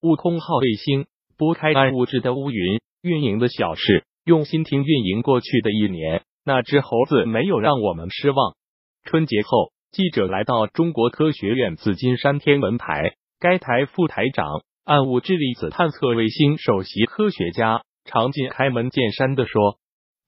[0.00, 8.54] 悟空号卫星拨开暗物质的乌云，运营的小事，用心听运营过去的一年，那只猴子没有让我们失望。
[9.02, 19.78] 春节后，记者来到中国科学院紫金山天文台，该台副台长、暗物质粒子探测卫星首席科学家常进开门见山的说：“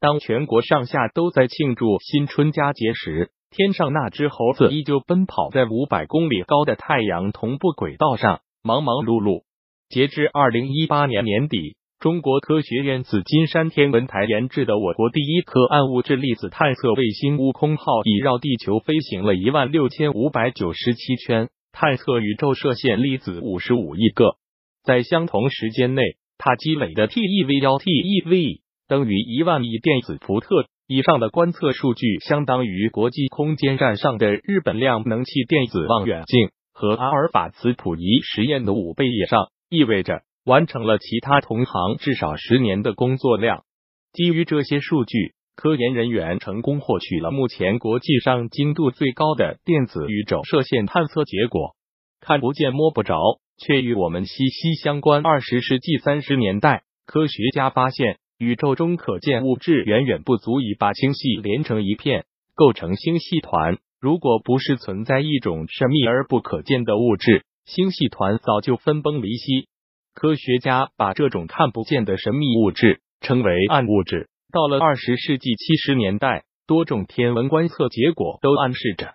[0.01, 9.45] 当全国上下都在庆祝新春佳节时，天上那只猴子依旧奔跑在五百公里高的太阳同步轨道上，忙忙碌碌。”
[9.91, 24.37] 截至二零一八年年底，中国科学院紫金山天文台研制的我国第一颗暗物质粒子探测卫星“悟空号”已绕地球飞行了一万六千五百九十七圈，探测宇宙射线粒子五十五亿个。
[24.85, 26.03] 在相同时间内，
[26.39, 30.67] 它积累的 TeV 幺 TeV 等于一万亿电子伏特。
[30.87, 39.49] 以上的观测数据相当于国际空间站上的日本量能器电子望远镜和阿尔法磁谱仪实验的五倍以上。
[39.71, 43.63] 意味着完成了其他同行至少十年的工作量。
[44.13, 51.77] 基于这些数据，科研人员成功获取了目前国际上精度最高的电子宇宙射线探测结果。
[52.21, 53.17] 看不见摸不着，
[53.59, 55.25] 却与我们息息相关。
[55.25, 62.25] 二十世纪三十年代，科学家发现宇宙中可见物质远远不足以把星系连成一片，
[62.57, 63.79] 构成星系团。
[64.01, 69.69] 如果不是存在一种神秘而不可见的物质，星系团早就分崩离析。
[70.13, 74.29] 科学家把这种看不见的神秘物质称为暗物质。
[74.53, 79.15] 到了二十世纪七十年代，多种天文观测结果都暗示着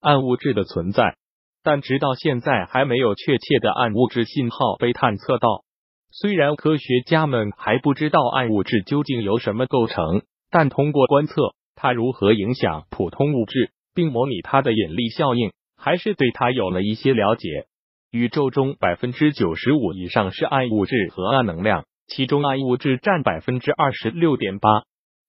[0.00, 1.16] 暗物质的存在，
[1.62, 5.64] 但直到现在还没有确切的暗物质信号被探测到。
[6.10, 17.66] 虽然科学家们还不知道暗物质究竟由什么构成，但通过观测它如何影响普通物质，并模拟它的引力效应，还是对它有了一些了解。
[18.10, 24.68] 宇宙中百分之九十五以上是暗物质和暗能量，其中暗物质占百分之二十六点八。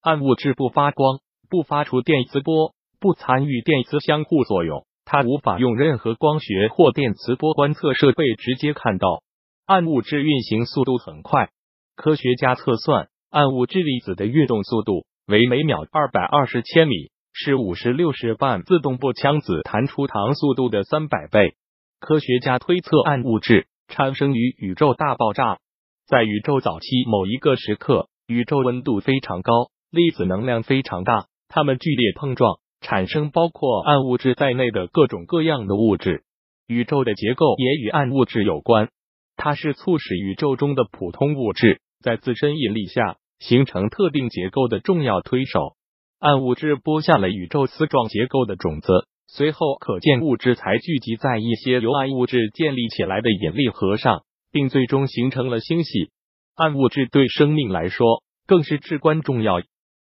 [0.02, 9.22] 暗物质不发光，不发出电磁波，不参与电磁相互作用，它无法用任何光学或电磁波观测设备直接看到。
[9.68, 11.50] 暗物质运行速度很快，
[11.96, 21.54] 科学家测算暗物质粒子的运动速度为每秒二百二十千米，是五十六式半自动步枪子弹出膛速度的三百倍。
[22.02, 25.60] 科学家推测，暗物质产生于宇宙大爆炸。
[26.08, 36.24] 在宇宙早期某一个时刻，宇宙温度非常高，粒子能量非常大，它们剧烈碰撞，产生包括暗物质在内的各种各样的物质。
[36.66, 38.90] 宇宙的结构也与暗物质有关，
[39.38, 45.76] 它是促使宇宙中的普通物质在自身引力下形成特定结构的重要推手。
[46.18, 49.06] 暗物质播下了宇宙丝状结构的种子。
[49.34, 56.12] 随后，可见物质才聚集在一些由暗物质建立起来的引力核上，并最终形成了星系。
[56.54, 59.62] 暗物质对生命来说更是至关重要。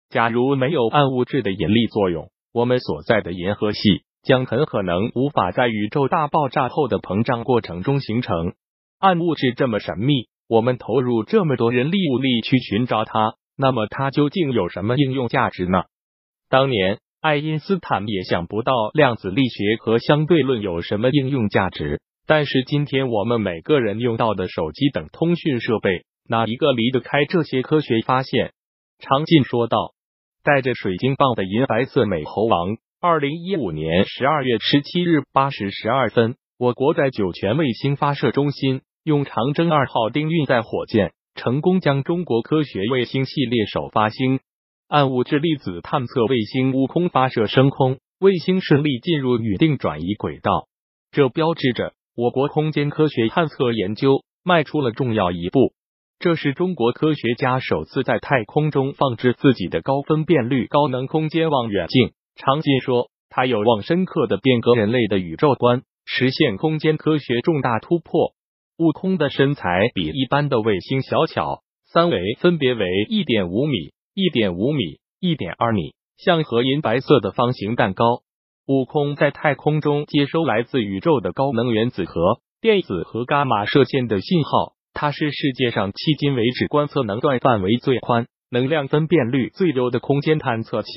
[0.08, 3.80] 假如没有暗物质的引力作用，我们所在的银河系
[4.22, 8.54] 将很可能无法在宇宙大爆炸后的膨胀过程中形成。
[8.98, 15.82] 暗物质这么神秘，我们投入这么多人力物力去寻找它，那么它究竟有什么应用价值呢？
[16.48, 17.00] 当年。
[17.20, 28.52] 爱因斯坦也想不到量子力学和相对论有什么应用价值，但是今天我们每个人用到的手机等通讯设备，哪一个离得开这些科学发现？
[29.00, 29.94] 常进说道。
[30.44, 44.38] 带着水晶棒的银白色美猴王，二零一五年十二月十七日八时十二分，我国在酒泉卫星发射中心用长征二号丁运载火箭，成功将中国科学卫星系列首发星。
[44.88, 50.66] 暗物质粒子探测卫星“悟空”发射升空，卫星顺利进入预定转移轨道，
[51.10, 55.74] 这标志着我国空间科学探测研究迈出了重要一步。
[56.18, 62.12] 这是中国科学家首次在太空中放置自己的高分辨率高能空间望远镜。
[62.34, 68.32] 常进说，它有望深刻的变革人类的宇宙观，实现空间科学重大突破。
[68.78, 71.62] 悟空的身材比一般的卫星小巧，
[71.92, 73.90] 三维分别为一点五米。
[74.20, 78.22] 一点五米，一点二米，像和银白色的方形蛋糕。
[78.66, 84.72] 悟空在太空中接收来自宇宙的高能原子核、电子和伽马射线的信号。
[84.92, 90.90] 它是世界上迄今为止观测能段范围最宽、能量分辨率最优的空间探测器。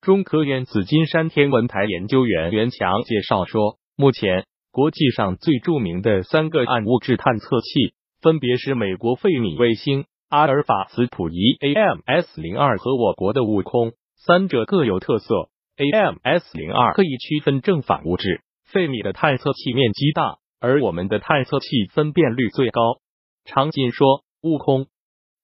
[0.00, 10.06] 中科院紫金山天文台研究员袁强介绍说，目前国际上最著名的三个暗物质探测器，分别是美国费米卫星。
[10.30, 15.48] 阿尔法磁谱仪 AMS 零二和我国的悟空，三者各有特色。
[15.78, 22.98] AMS 零二可以区分正反物质，费米的探测器面积大，而我们的探测器分辨率最高。
[23.46, 24.88] 常进说，悟空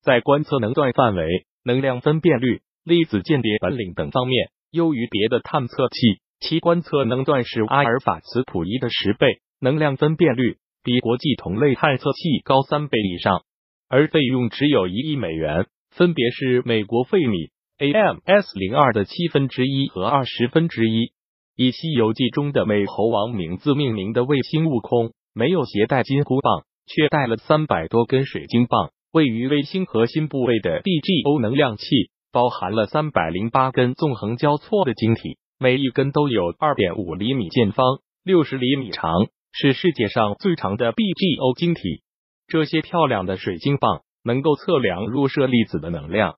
[0.02, 13.44] 在观测能段范围、能量分辨率、粒子鉴别本领等方面优于别的探测器，其观测能段是阿尔法磁谱仪的十倍，能量分辨率比国际同类探测器高三倍以上，
[13.88, 21.12] 而费用只有一亿美元，分别是美国费米 AMS 零二的七分之一和二十分之一。
[21.56, 28.90] 以《西游记》中的美猴王名字命名的卫星悟空，没有携带金箍棒，却带了三百多根水晶棒。
[29.12, 31.84] 位于卫星核心部位的 DGO 能量器，
[32.32, 42.03] 包含了三百零八根纵横交错的晶体，每一根都有二点五厘米见方，六十厘米长，是世界上最长的 BGO 晶体。
[42.46, 46.36] 这些漂亮的水晶棒能够测量入射粒子的能量，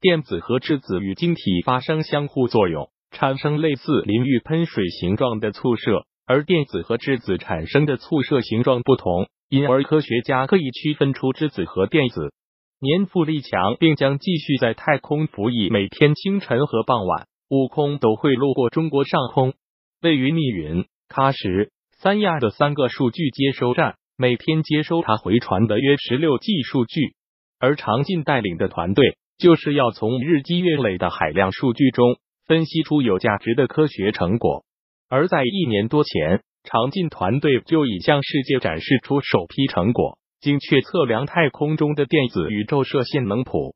[0.00, 2.90] 电子和质子与晶体发生相互作用。
[3.12, 12.34] 产生类似淋浴喷水形状的簇射，而电子和质子产生的簇射形状不同，因而科学家可以区分出质子和电子。
[12.78, 15.70] 年富力强，并将继续在太空服役。
[15.70, 19.54] 每天清晨和傍晚，悟空都会路过中国上空。
[20.02, 27.14] 位于密云、喀什、三亚的三个数据接收站，每天接收他回传的约十六 G 数据。
[27.58, 32.16] 而常进带领的团队，就是要从日积月累的海量数据中。
[32.46, 34.64] 分析出有价值的科学成果，
[35.08, 43.74] 而在一年多前，常进团队就已向世界展示出首批成果——精确测量太空中的电子宇宙射线能谱。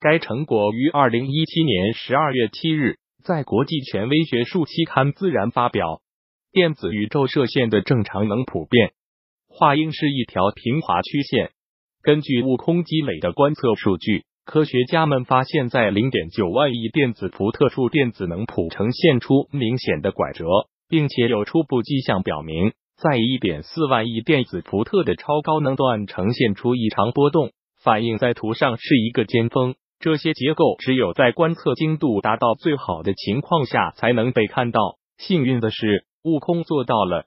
[0.00, 6.02] 该成果于二零一七年十二月七日在国际权威学术期刊《自然》发表。
[6.52, 8.92] 电子宇宙射线的正常能谱变
[9.60, 11.50] 化应是一条平滑曲线。
[12.02, 14.24] 根据悟空积累的观测数据。
[14.46, 20.46] 科学家们发现，在零点九万亿电子伏特处，电子能谱呈现出明显的拐折，
[20.88, 27.50] 并且有初步迹象表明，在一点四万亿电子伏特的超高能段呈现出异常波动，
[27.82, 29.74] 反映在图上是一个尖峰。
[30.00, 34.96] 这些结构只有在观测精度达到最好的情况下才能被看到。
[35.18, 37.26] 幸运的是，悟空做到了。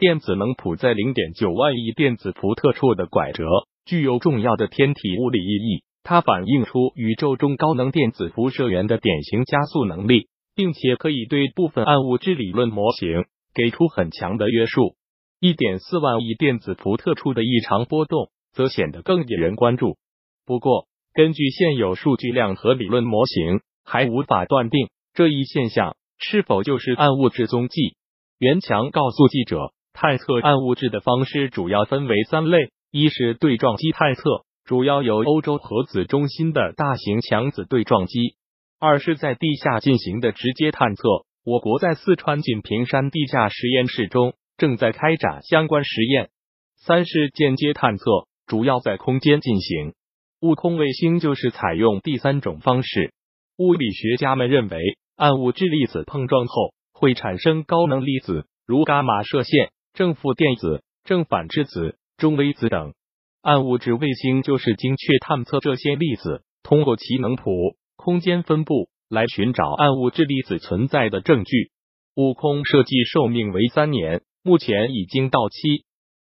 [0.00, 3.44] 电子能谱在零点九万亿电子伏特处的拐折，
[3.84, 5.84] 具有重要的天体物理意义。
[6.02, 14.94] 它反映出宇宙中高能电子辐射源的典型加速能力，并且可以对部分暗物质理论模型给出很强的约束。
[15.38, 19.98] 一点四万亿电子伏特处的异常波动则显得更引人关注。
[20.46, 27.96] 不过，根据现有数据量和理论模型，还无法断定这一现象是否就是暗物质踪迹。
[28.38, 34.22] 袁强告诉记者，探测暗物质的方式主要分为三类：一是对撞机探测。
[34.64, 38.36] 主要由欧洲核子中心的大型强子对撞机。
[38.78, 41.02] 二是，在地下进行的直接探测。
[41.44, 46.30] 我国在四川锦屏山地下实验室中正在开展相关实验。
[46.76, 48.04] 三是间接探测，
[48.46, 49.94] 主要在空间进行。
[50.40, 53.12] 悟空卫星就是采用第三种方式。
[53.58, 54.78] 物理学家们认为，
[55.16, 62.94] 暗物质粒子碰撞后会产生高能粒子，如伽马射线、正负电子、正反质子、中微子等。
[63.42, 71.70] 暗物质卫星就是精确探测这些粒子，通过其能谱、空间分布来寻找暗物质粒子存在的证据。
[72.16, 75.84] 悟空设计寿命为三年，目前已经到期，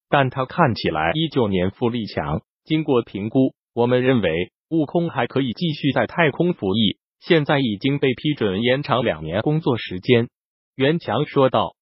[0.08, 2.42] 但它看起来依旧年富力强。
[2.64, 6.98] 经过评估，我们认为悟空还可以继续在太空服役。
[7.18, 10.28] 现在已经被批准延长两年工作时间。
[10.76, 11.74] 袁强说道。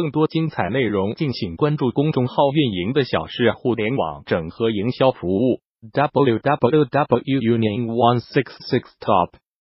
[0.00, 5.58] 更多精彩内容，敬请关注公众号运营的小事互联网整合营销服务
[5.92, 9.30] www union one six six top。